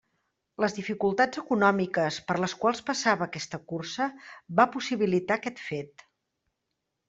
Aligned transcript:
Les 0.63 0.75
dificultats 0.77 1.41
econòmiques 1.41 2.17
per 2.31 2.39
les 2.45 2.57
quals 2.63 2.81
passava 2.89 3.27
aquesta 3.29 3.61
cursa 3.75 4.11
va 4.61 4.69
possibilitar 4.79 5.41
aquest 5.41 5.65
fet. 5.71 6.11